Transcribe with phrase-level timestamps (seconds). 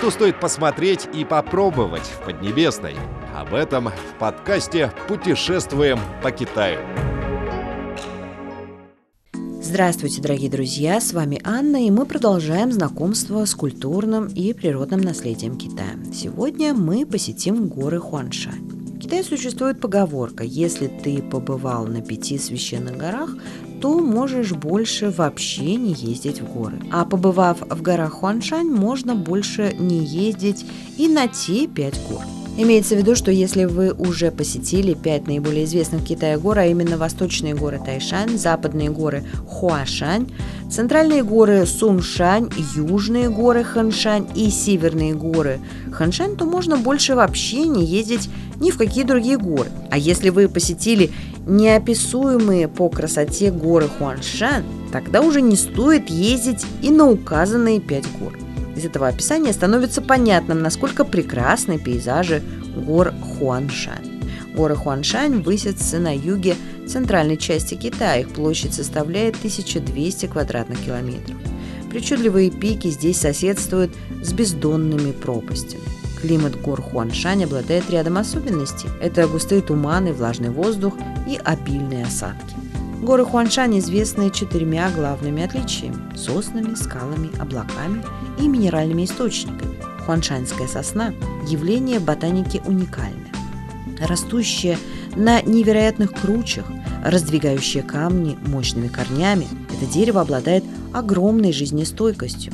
[0.00, 2.96] что стоит посмотреть и попробовать в Поднебесной.
[3.36, 6.80] Об этом в подкасте «Путешествуем по Китаю».
[9.60, 11.02] Здравствуйте, дорогие друзья!
[11.02, 15.98] С вами Анна, и мы продолжаем знакомство с культурным и природным наследием Китая.
[16.14, 18.70] Сегодня мы посетим горы Хуаншань.
[18.96, 23.36] В Китае существует поговорка «Если ты побывал на пяти священных горах,
[23.80, 26.80] то можешь больше вообще не ездить в горы.
[26.92, 32.22] А побывав в горах Хуаншань, можно больше не ездить и на те пять гор.
[32.56, 36.66] Имеется в виду, что если вы уже посетили пять наиболее известных в Китае гор, а
[36.66, 40.26] именно восточные горы Тайшань, западные горы Хуашань,
[40.70, 45.60] центральные горы Суншань, южные горы Ханшань и северные горы
[45.90, 48.28] Ханшань, то можно больше вообще не ездить
[48.60, 49.70] ни в какие другие горы.
[49.90, 51.10] А если вы посетили
[51.46, 58.38] неописуемые по красоте горы Хуаншань, тогда уже не стоит ездить и на указанные пять гор.
[58.76, 62.42] Из этого описания становится понятным, насколько прекрасны пейзажи
[62.76, 64.22] гор Хуаншань.
[64.54, 68.20] Горы Хуаншань высятся на юге центральной части Китая.
[68.20, 71.36] Их площадь составляет 1200 квадратных километров.
[71.90, 73.90] Причудливые пики здесь соседствуют
[74.22, 75.99] с бездонными пропастями.
[76.20, 78.88] Климат гор Хуаншань обладает рядом особенностей.
[79.00, 80.94] Это густые туманы, влажный воздух
[81.26, 82.54] и обильные осадки.
[83.00, 88.04] Горы Хуаншань известны четырьмя главными отличиями– соснами, скалами, облаками
[88.38, 89.74] и минеральными источниками.
[90.04, 91.14] Хуаншаньская сосна–
[91.48, 93.32] явление ботаники уникальное.
[94.06, 94.76] Растущая
[95.16, 96.66] на невероятных кручах,
[97.02, 102.52] раздвигающая камни мощными корнями, это дерево обладает огромной жизнестойкостью.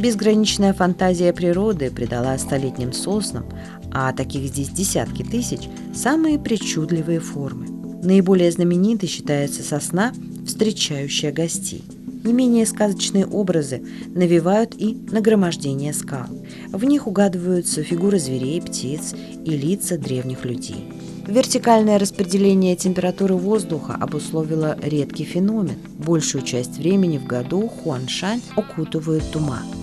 [0.00, 3.44] Безграничная фантазия природы придала столетним соснам,
[3.92, 7.66] а таких здесь десятки тысяч, самые причудливые формы–
[8.02, 10.12] Наиболее знаменитой считается сосна,
[10.46, 11.84] встречающая гостей.
[12.24, 16.26] Не менее сказочные образы навевают и нагромождение скал.
[16.68, 20.92] В них угадываются фигуры зверей, птиц и лица древних людей.
[21.26, 25.76] Вертикальное распределение температуры воздуха обусловило редкий феномен.
[25.98, 29.79] Большую часть времени в году Хуаншань укутывает туман.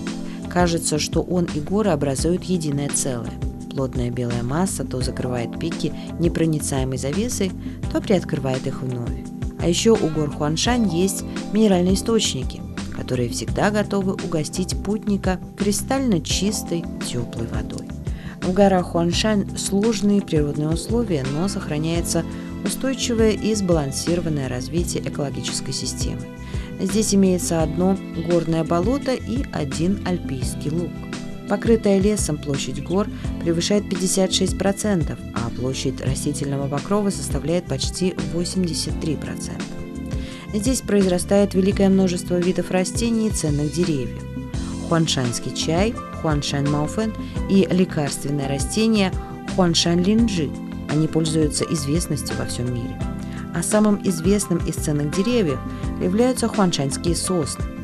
[0.52, 3.34] Кажется, что он и горы образуют единое целое–
[3.78, 7.52] плотная белая масса то закрывает пики непроницаемой завесой,
[7.94, 9.24] то приоткрывает их вновь.
[9.60, 12.60] А еще у гор Хуаншань есть минеральные источники,
[12.96, 17.88] которые всегда готовы угостить путника кристально чистой теплой водой.
[18.42, 22.24] В горах Хуаншань сложные природные условия, но сохраняется
[22.66, 26.22] устойчивое и сбалансированное развитие экологической системы.
[26.80, 30.92] Здесь имеется одно горное болото и один альпийский луг.
[31.50, 33.08] Покрытая лесом площадь гор
[33.42, 39.62] превышает 56%, а площадь растительного покрова составляет почти 83%.
[40.54, 44.24] Здесь произрастает великое множество видов растений и ценных деревьев.
[44.88, 47.14] Хуаншанский чай, хуаншань мауфен
[47.50, 49.12] и лекарственное растение
[49.56, 50.50] хуаншань линджи.
[50.90, 52.98] Они пользуются известностью во всем мире.
[53.58, 55.60] А самым известным из ценных деревьев
[56.02, 57.66] являются хуаншанские сосны–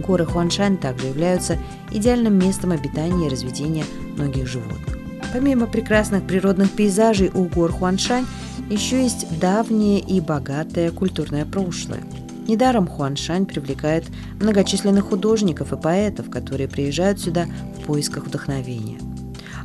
[0.00, 1.58] Горы Хуаншань также являются
[1.90, 3.84] идеальным местом обитания и разведения
[4.16, 4.98] многих животных.
[5.32, 8.26] Помимо прекрасных природных пейзажей у гор Хуаншань
[8.68, 12.02] еще есть давнее и богатое культурное прошлое.
[12.48, 14.06] Недаром Хуаншань привлекает
[14.40, 17.46] многочисленных художников и поэтов, которые приезжают сюда
[17.78, 18.98] в поисках вдохновения.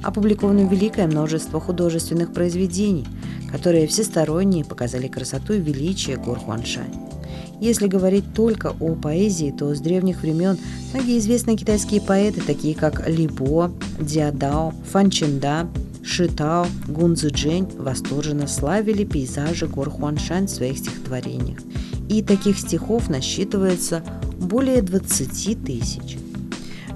[0.06, 3.08] Опубликовано великое множество художественных произведений,
[3.52, 6.94] которые всесторонне показали красоту и величие гор Хуаншань.
[7.60, 10.60] Если говорить только о поэзии, то с древних времен
[10.94, 15.68] многие известные китайские поэты, такие как Ли Бо, Диадао, Фан Ченда,
[16.04, 21.58] Шитао, Гун Цзэджэнь восторженно славили пейзажи гор Хуаншань в своих стихотворениях.
[22.10, 24.04] И таких стихов насчитывается
[24.40, 26.20] более 20 тысяч.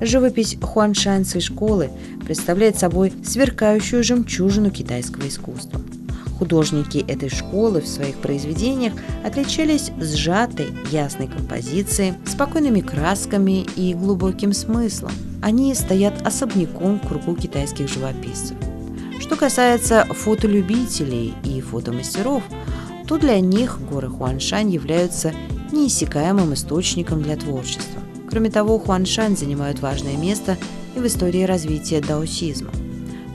[0.02, 1.90] Живопись хуаншанской школы
[2.26, 5.82] представляет собой сверкающую жемчужину китайского искусства–
[6.40, 8.94] Художники этой школы в своих произведениях
[9.26, 15.12] отличались сжатой, ясной композицией, спокойными красками и глубоким смыслом.
[15.42, 18.56] Они стоят особняком в кругу китайских живописцев.
[19.20, 22.44] Что касается фотолюбителей и фотомастеров,
[23.06, 25.34] то для них горы Хуаншань являются
[25.74, 28.02] неиссякаемым источником для творчества.
[28.30, 30.58] Кроме того, Хуаншань занимают важное место
[30.96, 32.72] и в истории развития даосизма–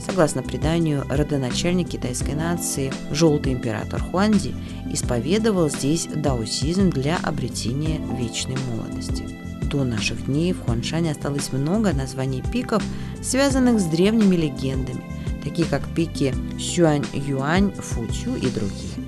[0.04, 4.54] Согласно преданию, родоначальник китайской нации, желтый император Хуанди,
[4.92, 9.24] исповедовал здесь даосизм для обретения вечной молодости.
[9.70, 12.82] До наших дней в Хуаншане осталось много названий пиков,
[13.22, 15.02] связанных с древними легендами,
[15.42, 19.03] такие как пики Сюань-Юань, Футю и другие.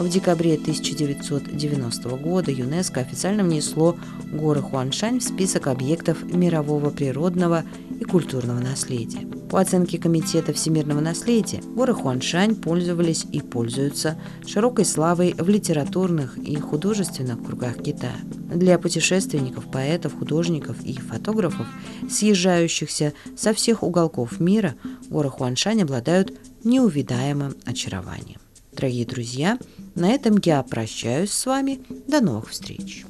[0.00, 3.98] В декабре 1990 года ЮНЕСКО официально внесло
[4.32, 7.64] горы Хуаншань в список объектов мирового природного
[8.00, 9.26] и культурного наследия.
[9.50, 16.56] По оценке Комитета всемирного наследия, горы Хуаншань пользовались и пользуются широкой славой в литературных и
[16.56, 18.16] художественных кругах Китая.
[18.54, 21.66] Для путешественников, поэтов, художников и фотографов,
[22.08, 24.76] съезжающихся со всех уголков мира,
[25.10, 26.32] горы Хуаншань обладают
[26.64, 28.40] неувидаемым очарованием.
[28.72, 29.58] Дорогие друзья,
[29.94, 31.80] на этом я прощаюсь с вами.
[32.06, 33.04] До новых встреч!